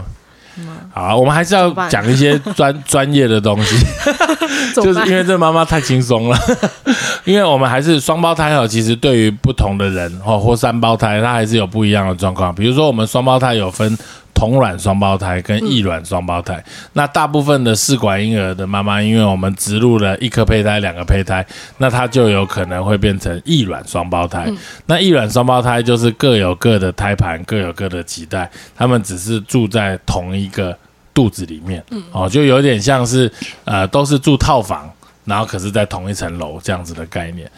[0.92, 3.76] 好啊，我们还是要讲一些专专业的东西。
[4.74, 6.36] 怎么办就是因为这妈妈太轻松了，
[7.24, 12.52] 因为我们还是双胞胎哦，其实对于不同的人哦，或三胞胎，它还是有不一样的状况。
[12.52, 13.96] 比如说，我们双胞胎有分
[14.40, 16.64] 同卵双胞胎跟异卵双胞胎。
[16.94, 21.44] 那大部分的试管婴儿的妈妈，因为我们植入了一颗胚胎、两个胚胎，
[21.76, 24.50] 那它就有可能会变成异卵双胞胎。
[24.86, 30.74] 那异卵双胞胎就是各有各的胎盘，各有各的脐带，他们只是住在同一个
[31.12, 33.30] 肚子里面，哦，就有点像是
[33.66, 34.90] 呃，都是住套房，
[35.26, 37.50] 然后可是在同一层楼这样子的概念。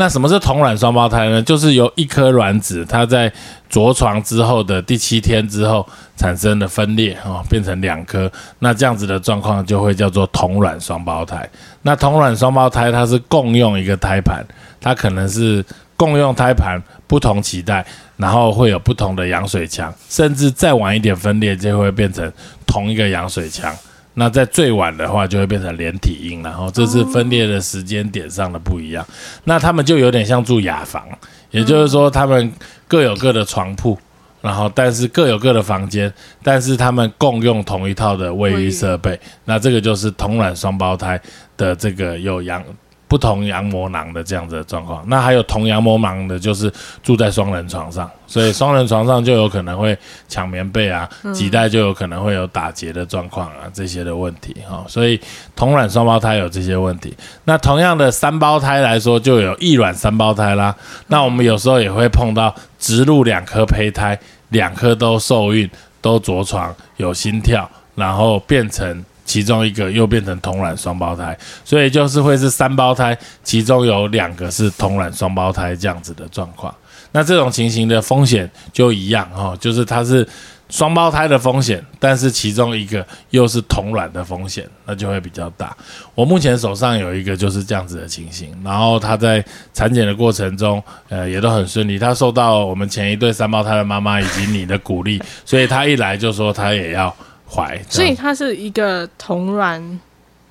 [0.00, 1.42] 那什么是同卵双胞胎呢？
[1.42, 3.30] 就是由一颗卵子，它在
[3.68, 5.86] 着床之后的第七天之后
[6.16, 8.32] 产生的分裂哦，变成两颗。
[8.60, 11.46] 那这样子的状况就会叫做同卵双胞胎。
[11.82, 14.42] 那同卵双胞胎它是共用一个胎盘，
[14.80, 15.62] 它可能是
[15.98, 17.84] 共用胎盘不同脐带，
[18.16, 22.32] 然后会有不同的羊水腔，甚至再晚一点分裂就会变成
[22.66, 23.70] 同一个羊水腔。
[24.14, 29.06] 那在最晚的话，就会变成连体婴，然后这是分裂的时间点上的不一样。
[29.44, 31.06] 那他们就有点像住雅房，
[31.50, 32.52] 也就是说，他们
[32.88, 33.96] 各有各的床铺，
[34.40, 39.18] 然后但是各有各的房间，但是他们共用同一套的卫浴设备。
[39.44, 41.20] 那这个就是同卵双胞胎
[41.56, 42.62] 的这个有阳。
[43.10, 54.84] 不同羊膜囊的这样子的状况，那还有同羊膜囊的，就是住在双人床上，所以双人床上就有可能会抢棉被啊，脐带就有可能会有打结的状况啊，这些的问题哈。
[54.86, 55.20] 所以
[55.56, 60.72] 同卵双胞胎有这些问题，那同样的三胞胎来说，就有异卵三胞胎啦。
[61.08, 64.16] 那我们有时候也会碰到植入两颗胚胎，
[64.50, 65.68] 两颗都受孕，
[66.00, 69.04] 都着床，有心跳，然后变成。
[69.30, 76.74] 其中一个又变成同卵双胞胎，所以就是会是三胞胎，其中有两个是同卵双胞胎这样子的状况。
[77.12, 80.26] 那这种情形的风险就一样哈，就是它是
[80.68, 85.76] 双胞胎的风险，但是其中一个又是同卵的风险，那就会比较大。
[86.16, 92.00] 我目前手上有一个就是这样子的情形，然后他在产检的过程中，呃，也都很顺利。
[92.00, 97.14] 他受到我们前一对三胞胎的妈妈以及你的鼓励，所以他一来就说他也要。
[97.50, 100.00] 怀，所以它是一个同卵，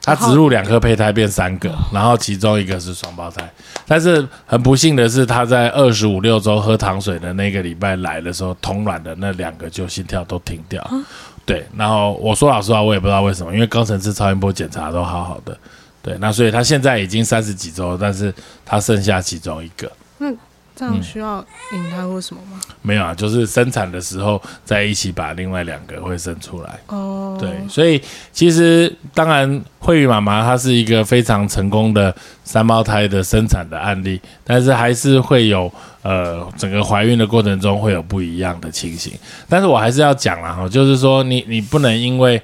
[0.03, 3.49] 它植入两颗胚胎变三个，然后其中一个是双胞胎。
[3.87, 10.85] 但是很不幸的是，他在二十五六周喝糖水的那个礼拜来的时候，同卵的那两个就心跳都停掉。
[11.45, 15.57] 对，然后我说老实话，我也不知道为什么，因为高层次超音波检查都好好的。
[16.01, 18.33] 对，那所以他现在已经三十几周，但是
[18.65, 19.91] 他剩下其中一个。
[20.79, 22.57] 这样需要引胎或什么吗？
[22.81, 26.79] 没有啊，就是生产的时候在一起把另外两个会生出来。
[26.87, 32.15] 哦，对，所以其实当然惠宇妈妈她是一个非常成功的
[32.45, 35.69] 三胞胎的生产的案例，但是还是会有
[36.01, 39.11] 呃整个怀孕的过程中会有不一样的情形。
[39.49, 42.41] 但是我还是要讲了哈，就是说你你不能因为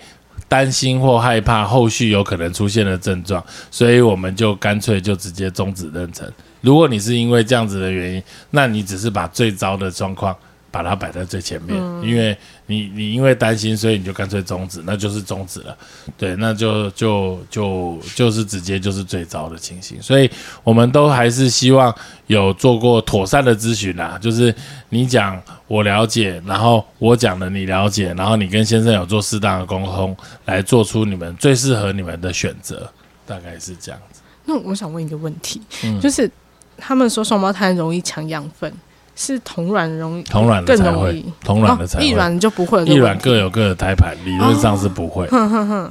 [0.47, 6.23] 担心或害怕后续有可能出现的症状，所以我们就干脆就直接终止妊娠。
[6.61, 10.35] 如果你是因为这样子的原因，那你只是把最糟的状况
[10.75, 15.77] 把它摆在最前面，因为你你因为担心，所以你就干脆终止，那就是终止了。
[16.17, 20.01] 对，那就就就就是直接就是最糟的情形。
[20.01, 20.29] 所以
[20.65, 21.95] 我们都还是希望
[22.27, 24.53] 有做过妥善的咨询啦，就是
[24.89, 32.91] 你讲我了解，然后我讲的你了解，然后你跟先生有做适当的沟通，来做出你们最适合你们的选择，
[33.25, 34.19] 大概是这样子。
[34.43, 35.61] 那我想问一个问题，
[36.01, 36.29] 就是。
[36.77, 38.69] 他们说双胞胎容易抢养分，
[39.15, 45.25] 是同卵容易同卵的才会同卵的才异卵就不会，异卵各有各的胎盘，理论上是不会。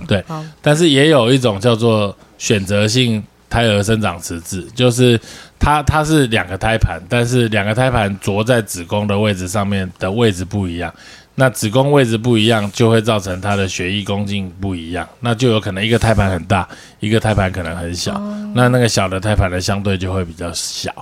[0.07, 0.23] 对，
[0.61, 5.19] 但是也有一种叫做选择性胎儿生长迟滞，就是
[5.59, 10.93] 它它是两个胎盘，但是两个胎盘着在子宫的位置上面的位置不一样。
[11.37, 16.69] 那子宫位置不一样，就会造成它的血液供应不一样，那就有可能一个胎盘很大，
[17.01, 18.21] 一个胎盘可能很小。
[18.55, 20.93] 那那个小的胎盘的相对就会比较小。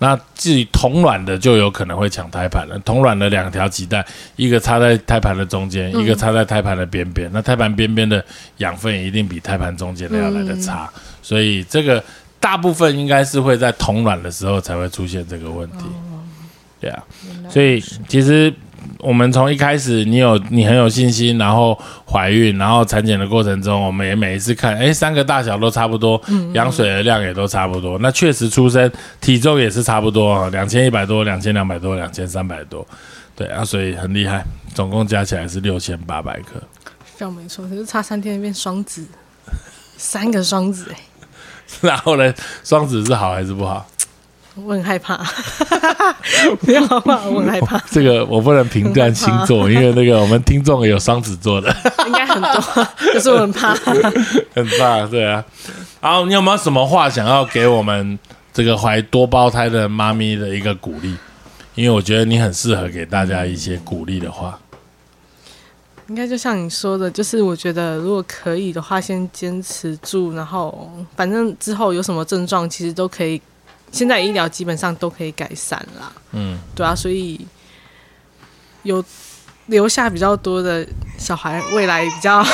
[0.00, 2.76] 那至于同卵的，就有可能会抢胎盘了。
[2.84, 7.30] 同卵的两条脐带，一个插在胎盘的中间，一个插在胎盘的边边。
[7.32, 8.24] 那胎盘边边的
[8.56, 10.90] 养分一定比胎盘中间的要来的差，
[11.22, 12.02] 所以这个
[12.40, 15.84] 大部分应该是会在同卵的时候才会出现这个问题。
[16.80, 17.04] 对啊，
[17.48, 18.52] 所以其实。
[18.98, 26.20] 我们从一开始，你有你很有信心，然后怀孕，然后产检的过程中，我们也每一次看，哎，三个大小都差不多，
[26.52, 28.90] 羊水的量也都差不多，那确实出生
[29.20, 32.86] 体重也是差不多，两千一百多，两千两百多，两千三百多，
[33.34, 36.62] 对啊，所以很厉害，总共加起来是六千八百克，
[37.18, 39.06] 这样没错，可是差三天变双子，
[39.96, 41.00] 三个双子哎，
[41.80, 43.86] 然后呢，双子是好还是不好？
[44.64, 45.16] 我很害怕，
[46.60, 47.78] 不要怕，我很害怕。
[47.90, 51.74] 这个我不能评断星座，因为那个我们听众有双子座的，
[52.06, 53.74] 应该很多， 可是我很怕，
[54.54, 55.44] 很怕，对啊。
[56.00, 58.18] 好，你有没有什么话想要给我们
[58.52, 61.16] 这个怀多胞胎的妈咪的一个鼓励？
[61.74, 64.58] 因为我觉得你很适合给大家一些鼓励的话。
[66.08, 73.40] 应该就像你说的，就是我觉得如果可以的话，先坚持住，然后反正之后有什么症状，其实都可以，
[73.92, 76.12] 现在医疗基本上都可以改善啦。
[76.32, 77.40] 嗯，对啊，所以
[78.82, 79.04] 有
[79.66, 80.86] 留下比较多的
[81.18, 82.44] 小孩，未来比较，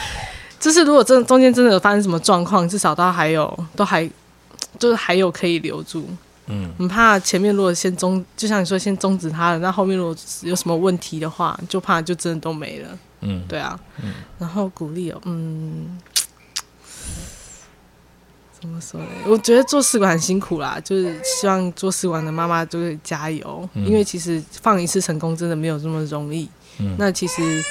[0.60, 4.08] 就是如果真中间真的有发生什么状况，至少都还有，都还
[4.78, 6.08] 就是还有可以留住。
[6.46, 12.88] 嗯，很怕前面如果先终，就像你说先终止他了，那后面如果有什么问题的话，就怕就真的都没了。
[13.20, 13.78] 嗯，对啊。
[14.02, 15.98] 嗯，然后鼓励哦，嗯，
[18.62, 19.06] 怎么说呢？
[19.26, 26.48] 我觉得做试管很辛苦啦，就是希望做试管的妈妈就会加油，因为其实放一次成功真的没有这么容易。
[26.78, 27.62] 嗯，那其实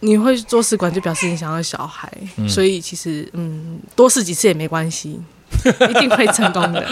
[0.00, 2.10] 你会做试管，就表示你想要小孩，
[2.48, 5.20] 所以其实嗯，多试几次也没关系。
[5.90, 6.82] 一定会成功的。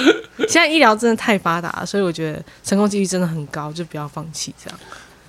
[0.40, 4.78] 现在医疗真的太发达，所以我觉得成功几率真的很高，就不要放弃这样。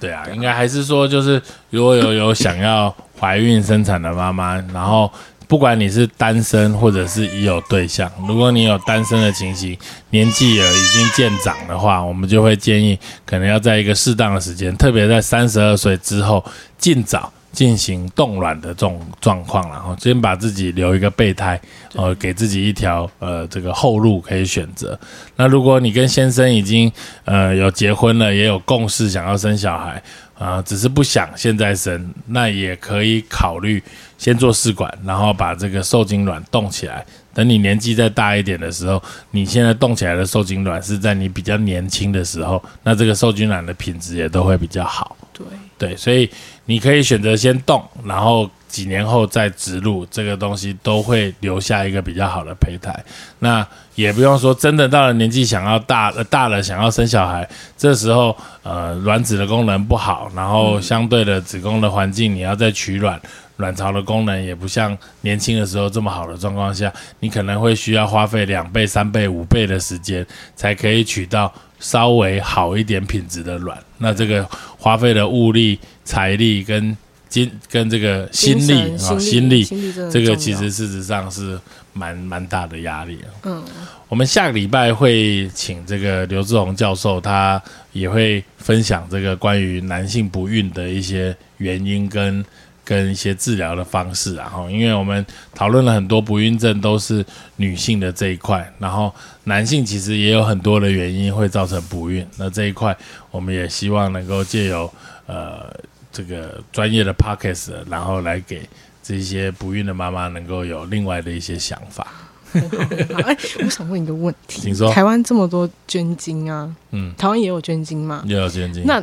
[0.01, 5.09] 对啊，应该还是说，就是如果有有想要怀孕生产的妈妈，然后
[5.51, 9.77] 不管你是单身或者是已有对象，如果你有单身的情形，
[10.11, 16.41] 年纪也已经渐长的话，我们就会建议可能要在一个适当的时间，特别在三十二岁之后，
[16.77, 17.29] 尽早。
[17.51, 21.59] 进行冻卵的这种状况，然后先把自己留一个备胎，
[21.95, 24.97] 呃，给自己一条呃这个后路可以选择。
[25.35, 26.89] 那如果你跟先生已经
[27.25, 30.01] 呃有结婚了，也有共识想要生小孩
[30.41, 33.81] 啊，只是不想现在生，那也可以考虑
[34.17, 37.05] 先做试管，然后把这个受精卵冻起来。
[37.33, 45.15] 等你年纪再大一点的时候，你现在冻起来的受精卵是在你比较年轻的时候，那这个受精卵的品质也都会比较好。
[45.31, 45.45] 对
[45.77, 46.29] 对，所以。
[46.65, 52.91] 你可以选择先冻，然后几年后再植入，这个东西都会留下一个比较好的胚胎。
[53.39, 63.21] 那也不用说真的到了年纪想要大大了想要生小孩，这时候呃卵子的功能不好，然后相对的子宫的环境你要再取卵，
[63.57, 71.53] 卵巢的功能也不像年轻的时候这么好的状况下，你可能会需要花费两倍、三倍、五倍的时间才可以取到。
[71.81, 76.95] 稍微好一点品质的卵，那这个花费的物力、财力跟
[77.31, 79.63] 精跟这个心力啊，心力，
[80.11, 81.59] 这个其实事实上是
[81.93, 83.63] 蛮蛮大的压力嗯，
[84.07, 87.59] 我们下个礼拜会请这个刘志宏教授，他
[87.93, 92.45] 也会分享这个关于男性不孕的一些原因跟。
[92.83, 97.23] 跟一些治疗的方式，然后，因为我们讨论了很多不孕症都是
[97.55, 99.13] 女性的这一块，然后
[99.45, 102.25] 男性其实也有很多的原因会造成不孕。
[102.37, 102.97] 那这一块，
[103.29, 104.91] 我们也希望能够借由
[105.27, 105.71] 呃
[106.11, 108.67] 这个专业的 pockets，然后来给
[109.01, 112.07] 这些不孕的妈妈能够有另外的一些想法。
[112.53, 114.91] 哎，我想问一个问题，请说。
[114.91, 118.23] 台湾这么多捐精啊，嗯，台湾也有捐精吗？
[118.25, 118.83] 也有捐精。
[118.85, 119.01] 那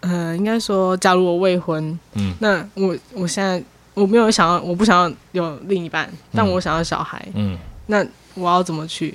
[0.00, 3.62] 呃，应该说，假如我未婚，嗯，那我我现在
[3.94, 9.14] 我没有想要，我不想要有另一半，但我想要小孩，嗯，那我要怎么去？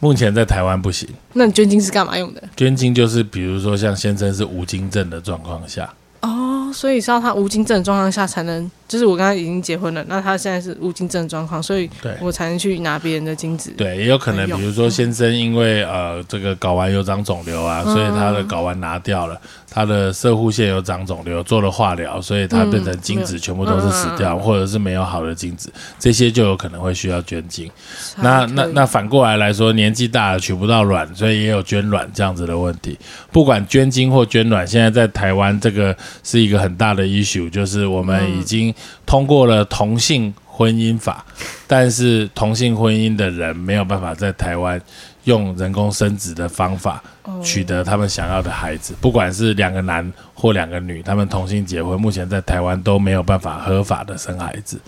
[0.00, 1.08] 目前在台湾不行。
[1.32, 2.42] 那捐精是干嘛用的？
[2.56, 5.92] 捐精就是比如说像先生是无精症的状况下。
[6.20, 11.88] 哦，所以是要他无精症的状况下才能，就是我刚刚已经结婚了，那他现在是无精症状况，所以
[12.20, 13.72] 我才能去拿别人的精子。
[13.76, 19.40] 对，也有可能，比如说先生因为呃这个睾丸有长肿瘤啊，所以他的睾丸拿掉了。
[19.68, 27.70] 他的射护腺有长肿瘤，做了化疗，所以他变成精子全部都是死掉，或者是没有好的精子，这些就有可能会需要捐精。
[28.16, 32.98] 那那那反过来来说，年纪大了取不到卵，所以也有捐卵这样子的问题。
[33.30, 35.94] 不管捐精或捐卵，现在在台湾这个
[36.24, 41.24] 是一个很大的 issue，就是我们已经通过了同性婚姻法，
[41.66, 44.80] 但是同性婚姻的人没有办法在台湾。
[45.24, 47.02] 用人工生殖的方法
[47.42, 54.80] 取得他们想要的孩子，不管是两个男或两个女，他们同性结婚，目前在台湾都没有办法合法的生孩子。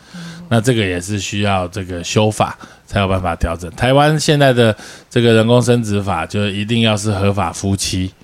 [0.49, 3.69] 那这个也是需要这个修法才有办法调整。
[3.73, 4.73] 台湾现在的
[5.11, 8.15] 这个人工生殖法，就一定要是合法夫妻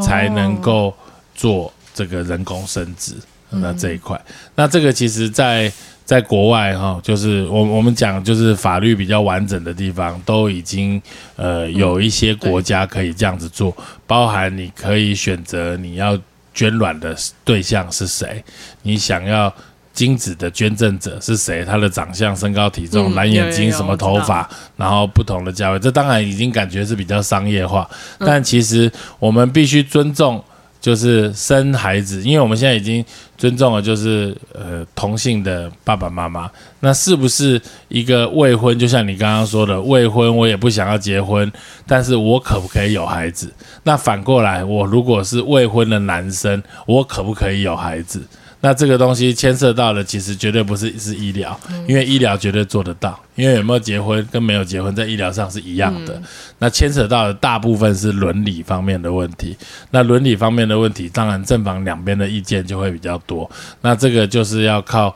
[0.00, 0.92] 才能够
[1.32, 3.14] 做这个人工生殖。
[3.60, 4.20] 那这一块，
[4.54, 5.70] 那这个其实，在
[6.04, 11.00] 在国外哈，就是我我们讲就是法律比较完整的地方，都已经
[11.36, 13.74] 呃有一些国家可以这样子做，
[14.06, 16.18] 包含你可以选择你要
[16.52, 18.44] 捐卵的对象是谁，
[18.82, 19.52] 你想要
[19.92, 27.88] 精子的捐赠者是谁，他的长相、身高、体重、蓝眼睛、什么头发，然后不同的价位，这当然已经感觉是比较商业化，
[28.18, 30.42] 但其实我们必须尊重
[30.82, 33.02] 就是生孩子，因为我们现在已经
[33.38, 36.50] 尊重了，就是呃同性的爸爸妈妈。
[36.80, 38.76] 那是不是一个未婚？
[38.76, 41.50] 就像你刚刚说的，未婚我也不想要结婚，
[41.86, 43.52] 但是我可不可以有孩子？
[43.84, 48.20] 那反过来，我如果是未婚的男生，我可不可以有孩子？
[48.64, 51.58] 那这个东西牵涉到的，其实绝对不是是医疗，
[51.88, 56.22] 因为医疗绝对做得到，因为有没有结婚跟没有结婚在医疗上是一样的。
[56.60, 59.56] 那牵扯到的大部分是伦理方面的问题。
[59.90, 63.50] 那伦理方面的问题，当然正反两边的意见就会比较多。
[63.80, 65.12] 那这个就是要靠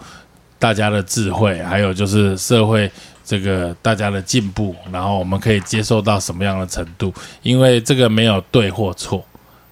[0.59, 2.91] 大家的智慧，还有就是社会
[3.25, 7.15] 这个大家的进步，然后我们可以接受到什么样的程度？
[7.45, 9.25] 因为这个没有对或错，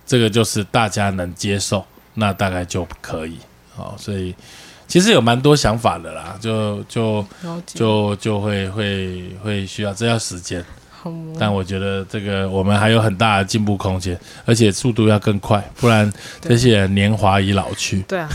[0.06, 3.36] 这个就是大家能接受，那大概就可以。
[3.76, 4.34] 好，所以
[4.86, 7.24] 其实有蛮多想法的啦，就就
[7.66, 10.64] 就就会会会需要，这要时间。
[11.38, 16.10] 但我觉得这个我们还有很大的进步空间，而且速度要更快，不然
[16.40, 18.00] 这些人年华已老去。
[18.08, 18.26] 对啊，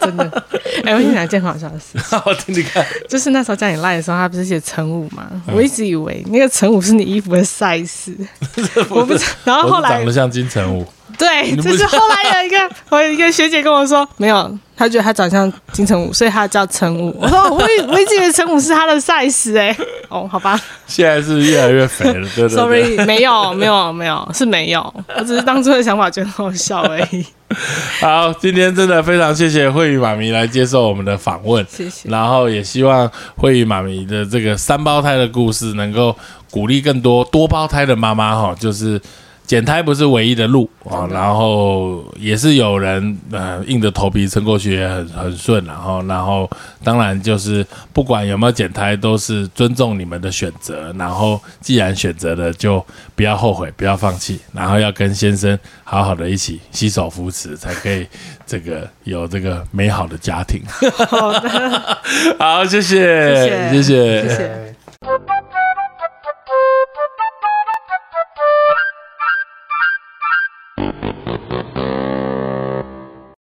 [0.00, 0.44] 真的。
[0.84, 1.98] 哎，我跟你讲一件好笑的事。
[2.24, 5.28] 我听你看，就是那时候叫你赖的时候，他不是写乘五吗？
[5.48, 8.14] 我一直以为那个乘五是你衣服的 size。
[8.88, 9.56] 我不知道。
[9.56, 10.86] 然后后来长得像金城武。
[11.18, 12.56] 对，就是后来有一个
[12.90, 14.58] 我有一个学姐跟我说，没有。
[14.78, 17.10] 她觉得她长相金城武，所以她叫陈武。
[17.18, 17.56] 我说我
[17.88, 19.74] 我一直以为陈武是她的 size 哎，
[20.10, 20.60] 哦，好吧。
[20.86, 22.48] 现在是越来越肥了，对对对。
[22.50, 27.24] Sorry，没有没有没有是没有，我只是当初的想法觉得好笑而已。
[28.02, 32.10] 好，今天真的非常谢谢慧宇妈咪来接受我们的访问，谢谢。
[32.10, 36.14] 然后也希望慧宇妈咪的这个三胞胎的故事能够
[36.50, 39.00] 鼓励更多多胞胎的妈妈哈，就是。
[39.46, 46.50] 减胎不是唯一的路啊，然后也是有人呃硬着头皮撑过去也很很顺，然后然后
[46.82, 52.84] 当然就是不管有没有减胎，都是尊重你们的选择，然后既然选择了，就
[53.14, 58.06] 不要后悔，不要放弃，然后要跟先生好好的一起携手扶持，才可以
[58.44, 60.60] 这个有这个美好的家庭。
[61.08, 61.98] 好的，
[62.38, 64.74] 好，谢谢，谢谢，谢谢。